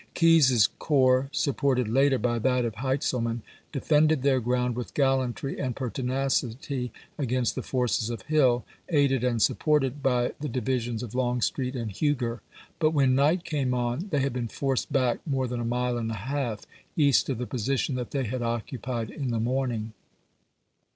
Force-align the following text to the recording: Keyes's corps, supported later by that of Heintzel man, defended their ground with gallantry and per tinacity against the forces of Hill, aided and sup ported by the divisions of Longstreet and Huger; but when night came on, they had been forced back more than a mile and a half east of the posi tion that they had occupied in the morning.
Keyes's 0.15 0.65
corps, 0.79 1.29
supported 1.31 1.87
later 1.87 2.17
by 2.17 2.39
that 2.39 2.65
of 2.65 2.73
Heintzel 2.77 3.21
man, 3.21 3.43
defended 3.71 4.23
their 4.23 4.39
ground 4.39 4.75
with 4.75 4.95
gallantry 4.95 5.59
and 5.59 5.75
per 5.75 5.91
tinacity 5.91 6.89
against 7.19 7.53
the 7.53 7.61
forces 7.61 8.09
of 8.09 8.23
Hill, 8.23 8.65
aided 8.89 9.23
and 9.23 9.39
sup 9.39 9.59
ported 9.59 10.01
by 10.01 10.33
the 10.39 10.49
divisions 10.49 11.03
of 11.03 11.13
Longstreet 11.13 11.75
and 11.75 11.91
Huger; 11.91 12.41
but 12.79 12.95
when 12.95 13.13
night 13.13 13.43
came 13.43 13.75
on, 13.75 14.07
they 14.09 14.21
had 14.21 14.33
been 14.33 14.47
forced 14.47 14.91
back 14.91 15.19
more 15.23 15.45
than 15.47 15.59
a 15.59 15.63
mile 15.65 15.99
and 15.99 16.09
a 16.09 16.15
half 16.25 16.61
east 16.97 17.29
of 17.29 17.37
the 17.37 17.45
posi 17.45 17.77
tion 17.77 17.93
that 17.93 18.09
they 18.09 18.23
had 18.23 18.41
occupied 18.41 19.11
in 19.11 19.29
the 19.29 19.39
morning. 19.39 19.93